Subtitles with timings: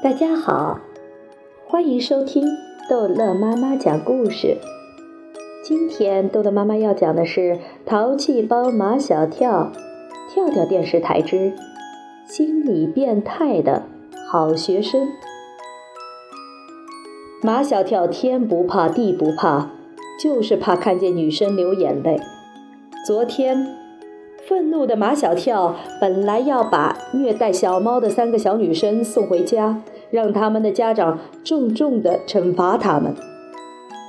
[0.00, 0.78] 大家好，
[1.66, 2.46] 欢迎收听
[2.88, 4.56] 逗乐妈妈讲故事。
[5.64, 7.40] 今天逗乐妈妈要讲的是
[7.84, 9.72] 《淘气包马小跳》
[10.32, 11.52] 跳跳电视台之
[12.24, 13.82] 心理变态的
[14.30, 15.08] 好学生。
[17.42, 19.70] 马小跳天不怕地不怕，
[20.22, 22.20] 就是怕看见女生流眼泪。
[23.04, 23.74] 昨天，
[24.46, 29.82] 愤怒的马小跳本来要把虐待小猫的三个小女生送回家。
[30.10, 33.14] 让他们的家长重重的惩罚他们。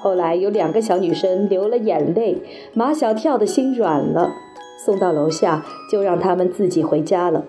[0.01, 2.37] 后来有两个小女生流了眼泪，
[2.73, 4.31] 马小跳的心软了，
[4.85, 7.43] 送到楼下就让他们自己回家了。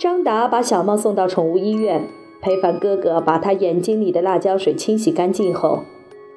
[0.00, 2.04] 张达把小猫送到宠物医院，
[2.40, 5.80] 裴凡哥哥把他眼睛里的辣椒水清洗干净后，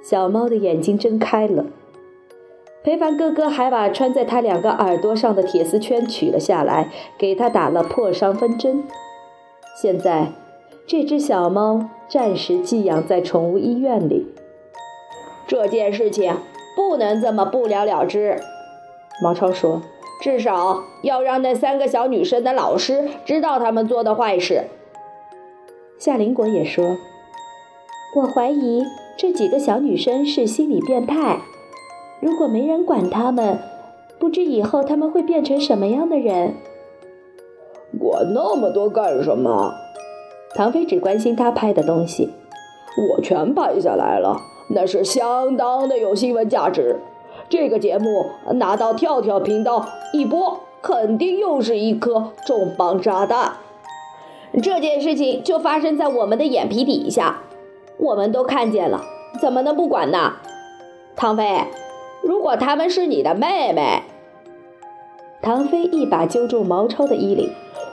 [0.01, 1.65] 小猫的眼睛睁开了。
[2.83, 8.83] 裴凡哥哥还把穿在他两个耳朵上的铁丝圈取了下来，给他打了破伤风针。
[9.79, 10.31] 现在。
[10.87, 14.25] 这只小猫暂时寄养在宠物医院里。
[15.45, 16.37] 这件事情
[16.77, 18.39] 不能这么不了了之，
[19.21, 19.81] 毛超说
[20.23, 24.67] ：“至少要让那三个小女生的老师知道他们做的坏事。”
[25.99, 26.95] 夏林果也说
[28.15, 28.85] ：“我怀疑
[29.17, 31.41] 这几个小女生是心理变态，
[32.21, 33.59] 如果没人管他们，
[34.17, 36.53] 不知以后他们会变成什么样的人。”
[37.99, 39.73] 管那么多干什么？
[40.57, 42.33] 唐飞只关心他拍的东西，
[43.11, 44.41] 我全拍下来了，
[44.71, 46.99] 那是相当的有新闻价值。
[47.47, 53.57] 这个节目拿到跳跳频道一播，肯定又是一颗重磅炸弹。
[54.63, 57.41] 这件事情就发生在我们的眼皮底下，
[57.99, 59.03] 我们都看见了，
[59.39, 60.37] 怎么能不管呢？
[61.15, 61.65] 唐飞，
[62.23, 64.01] 如果他们是你的妹妹，
[65.39, 67.51] 唐飞一把揪住毛超的衣领，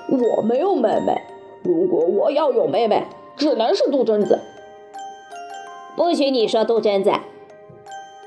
[0.08, 1.20] 我没有妹妹。
[1.64, 3.04] 如果我要有妹妹，
[3.36, 4.38] 只能是杜真子。
[5.96, 7.10] 不许你说杜真子。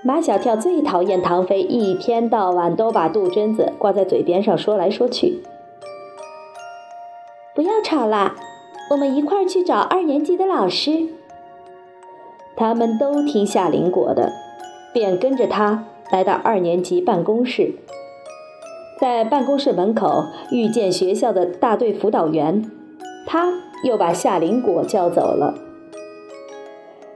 [0.03, 5.43] 马小跳最讨厌唐飞一天到晚都把杜真子挂在嘴边上说来说去。
[7.53, 8.35] 不要吵啦，
[8.89, 11.07] 我们一块儿去找二年级的老师。
[12.55, 14.31] 他们都听夏林果的，
[14.93, 17.75] 便跟着他来到二年级办公室。
[18.99, 22.71] 在办公室门口遇见学校的大队辅导员。
[23.27, 25.53] 他又把夏林果叫走了。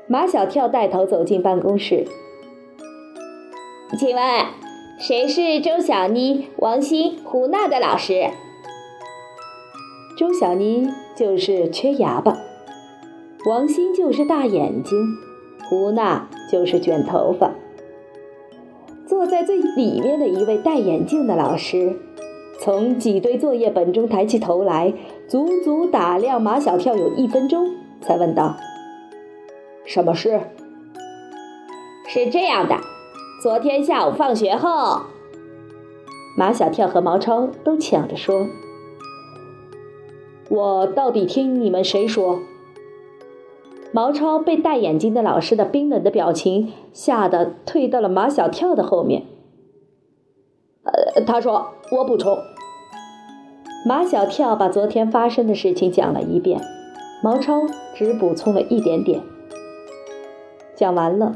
[0.08, 2.06] 马小跳带头走进办公室，
[3.98, 4.46] 请问
[5.00, 8.30] 谁是周小妮、王鑫、胡娜的老师？
[10.18, 12.38] 周小妮就是缺牙吧？
[13.46, 15.16] 王鑫就是大眼睛，
[15.64, 17.52] 胡娜就是卷头发。
[19.08, 21.98] 坐在最里面的一位戴眼镜的老师。
[22.64, 24.94] 从几堆作业本中抬起头来，
[25.28, 28.56] 足足打量马小跳有一分钟，才问道
[29.84, 30.42] ：“什么事？”
[32.08, 32.76] 是这样的，
[33.42, 35.02] 昨天下午放学后，
[36.38, 38.46] 马小跳和毛超都抢着说
[40.48, 42.42] ：“我到底听你们谁说？”
[43.92, 49.24] 毛超被戴眼镜的老师的冰冷的表情吓得退到了马小跳的后面。
[50.84, 52.38] 呃，他说：“我补充。”
[53.84, 56.62] 马小跳把昨天发生的事情讲了一遍，
[57.24, 57.64] 毛超
[57.96, 59.22] 只补充了一点点。
[60.76, 61.36] 讲完了，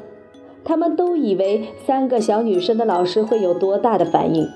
[0.63, 4.47] 他们都以为三个小女生的老师会有多大的反应，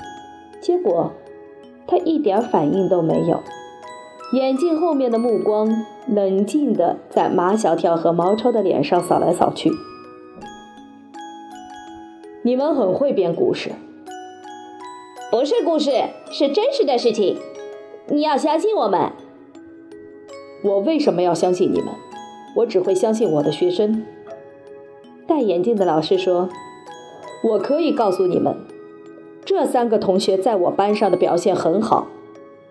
[0.61, 1.13] 结果
[1.87, 3.41] 他一点反应都没有，
[4.33, 5.67] 眼镜后面的目光
[6.07, 9.71] 冷静地在马小跳和毛超的脸上扫来扫去。
[12.43, 13.71] 你们很会编故事，
[15.31, 15.91] 不是故事，
[16.31, 17.39] 是真实的事情。
[18.11, 19.11] 你要相信我们。
[20.63, 21.93] 我为什么要相信你们？
[22.55, 24.03] 我只会相信我的学生。
[25.27, 26.49] 戴眼镜的老师说
[27.51, 28.57] ：“我可以告诉你们，
[29.45, 32.07] 这三个同学在我班上的表现很好，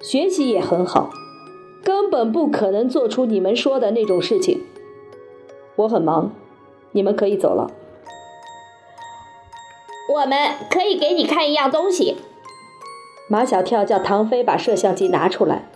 [0.01, 1.11] 学习也很好，
[1.85, 4.61] 根本不可能做出你们说的那种事情。
[5.77, 6.33] 我很忙，
[6.91, 7.71] 你们可以走了。
[10.13, 10.37] 我们
[10.69, 12.17] 可以给你看一样东西。”
[13.29, 15.67] 马小跳叫唐飞把摄像机拿出来，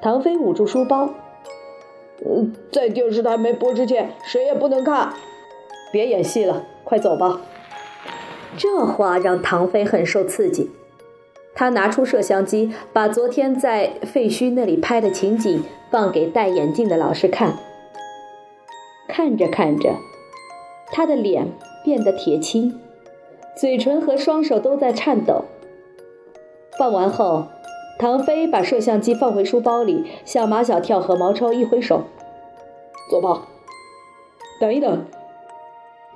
[0.00, 1.10] 唐飞捂住书包。
[2.24, 5.12] 嗯，在电视台没播之前，谁也不能看。
[5.92, 7.40] 别演戏了，快走吧。
[8.56, 10.70] 这话让唐飞很受刺激，
[11.54, 17.56] 他拿出摄像机，把昨天在废墟那里拍的情景放给戴眼镜的老师看。
[19.06, 19.96] 看着看着，
[20.92, 21.48] 他的脸
[21.84, 22.80] 变得铁青，
[23.54, 25.44] 嘴唇和双手都在颤抖。
[26.80, 27.48] 放完后，
[27.98, 32.04] 唐飞把摄像机放回书包里，向马小跳和毛超一挥手
[33.12, 33.46] ：“走吧。”
[34.58, 35.04] 等一等。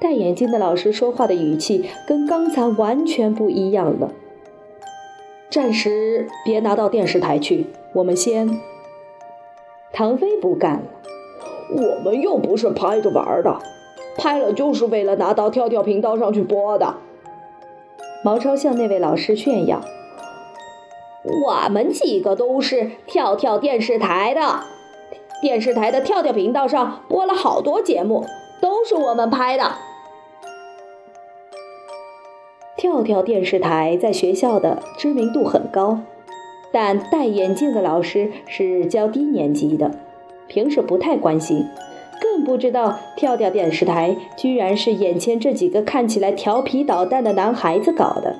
[0.00, 4.12] 戴眼镜的老师说话的语气跟刚才完全不一样了。
[5.50, 8.58] 暂时别拿到电视台去，我们先。
[9.92, 10.84] 唐飞不干了，
[11.68, 13.58] 我们又不是拍着玩的，
[14.16, 16.94] 拍了就是为了拿到跳跳频道上去播的。
[18.24, 19.82] 毛超向那位老师炫耀
[21.24, 24.60] ：“我们几个都是跳跳电视台的，
[25.40, 28.26] 电视台的跳跳频道上播了好多节目，
[28.60, 29.72] 都是我们拍的。”
[32.76, 36.00] 跳跳电视台在学校的知名度很高，
[36.70, 39.92] 但戴眼镜的老师是教低年级的，
[40.46, 41.64] 平时不太关心，
[42.20, 48.36] 更不知道跳跳电视台居然是眼前这几个看起来调皮捣蛋的男孩子搞的。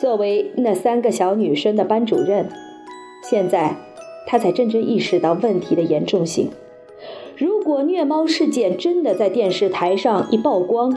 [0.00, 2.48] 作为那三个小女生的班主任，
[3.22, 3.76] 现在
[4.26, 6.50] 他才真正意识到问题的严重性。
[7.36, 10.94] 如果虐猫事件真的在电视台上一曝光，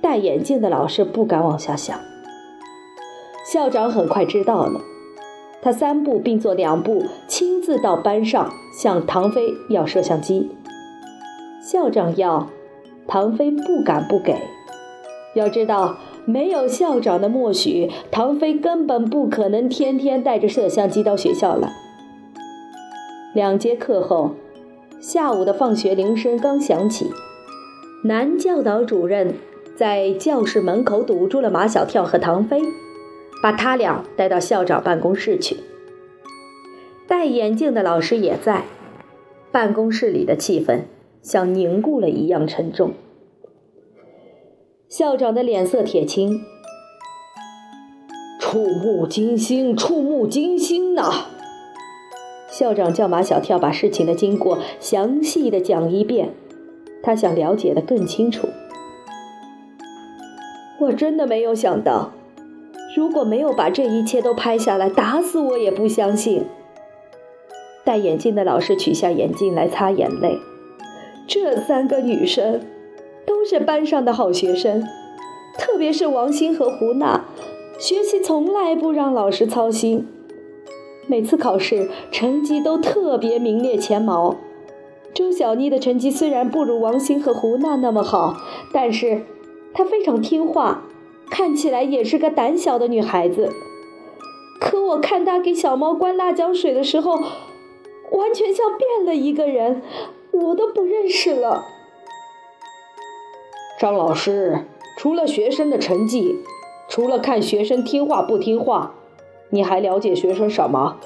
[0.00, 1.98] 戴眼镜的老师不敢往下想。
[3.44, 4.80] 校长很快知道了，
[5.62, 10.50] 他三步并作两步，亲自到班上向唐飞要摄像机。
[11.60, 12.48] 校长要，
[13.06, 14.36] 唐飞不敢不给。
[15.34, 15.96] 要知道，
[16.28, 21.70] 没有校长的默许，唐飞根本不可能天天带着摄像机到学校了。
[23.32, 24.32] 两节课后，
[25.00, 27.06] 下午的放学铃声刚响起，
[28.04, 29.34] 男教导主任。
[29.74, 32.60] 在教室门口堵住了马小跳和唐飞，
[33.40, 35.56] 把他俩带到校长办公室去。
[37.06, 38.64] 戴眼镜的老师也在，
[39.52, 40.80] 办公室里的气氛
[41.22, 42.92] 像凝固了一样沉重。
[44.88, 46.46] 校长的脸色铁青，
[48.40, 51.26] 触目惊心，触目惊心呐！
[52.48, 56.30] 校长叫马小跳把事情的经过详细的讲一遍，
[57.02, 58.48] 他想了解的更清楚。
[60.80, 62.12] 我真的没有想到，
[62.96, 66.46] 如果没有把这一切都拍下来，打死我也不相信。
[67.84, 70.38] 戴眼镜的老师取下眼镜来擦眼泪。
[71.26, 72.62] 这三个女生
[73.28, 74.82] 都是班上的好学生，
[75.58, 77.26] 特别是王鑫和胡娜，
[77.78, 80.08] 学习从来不让老师操心，
[81.06, 84.34] 每次考试成绩都特别名列前茅。
[85.12, 88.34] 周小妮的成绩虽然不如王鑫和胡娜那么好，
[88.72, 89.20] 但是。
[89.74, 90.82] 她非常听话，
[91.30, 93.52] 看起来也是个胆小的女孩子。
[94.58, 97.12] 可我看她给小猫灌辣椒水的时候，
[98.10, 99.82] 完全像变了一个人，
[100.32, 101.64] 我都不认识了。
[103.78, 104.64] 张老师，
[104.96, 106.40] 除了学生的成绩，
[106.88, 108.96] 除了看学生听话不听话，
[109.50, 110.96] 你还了解学生什么？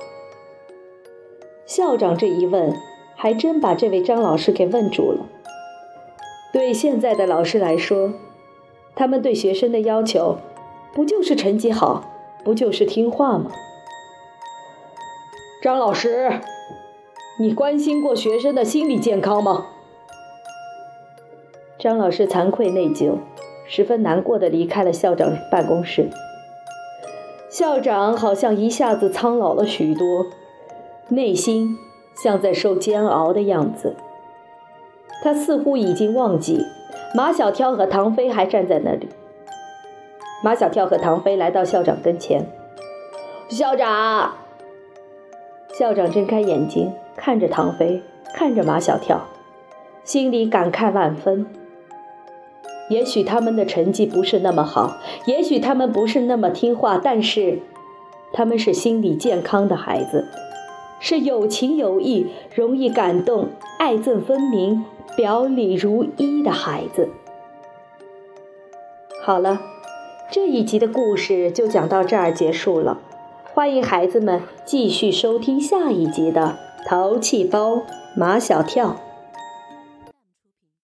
[1.67, 2.75] 校长这一问，
[3.15, 5.27] 还真把这位张老师给问住了。
[6.51, 8.15] 对现在的老师来说，
[8.95, 10.39] 他们对学生的要求，
[10.95, 12.11] 不就是成绩好，
[12.43, 13.51] 不就是听话吗？
[15.63, 16.41] 张老师，
[17.39, 19.67] 你关心过学生的心理健康吗？
[21.83, 23.17] 张老师惭愧内疚，
[23.67, 26.11] 十分难过的离开了校长办公室。
[27.51, 30.27] 校长好像一下子苍老了许多，
[31.09, 31.77] 内心
[32.23, 33.97] 像在受煎熬的样子。
[35.25, 36.65] 他似乎已经忘记。
[37.17, 39.09] 马小跳和唐飞还站在那里。
[40.45, 42.47] 马小跳和唐飞来到校长跟前。
[43.49, 44.35] 校长，
[45.77, 48.01] 校长睁开眼睛，看着唐飞，
[48.33, 49.21] 看着马小跳，
[50.05, 51.45] 心里感慨万分。
[52.89, 57.61] 也许他们的成绩不是那么好，也许他们不是那么听话，但是
[58.33, 60.27] 他们是心理健康的孩子，
[61.01, 63.49] 是有情有义、容易感动、
[63.79, 64.85] 爱憎分明。
[65.15, 67.11] 表里如一的孩子。
[69.23, 69.61] 好了，
[70.31, 72.99] 这一集的故事就讲到这儿结束了。
[73.53, 76.57] 欢迎孩子们继续收听下一集的
[76.89, 77.83] 《淘气包
[78.17, 78.89] 马小跳》。